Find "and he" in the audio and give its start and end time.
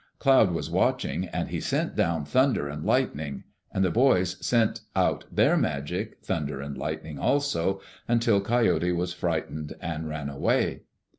1.27-1.59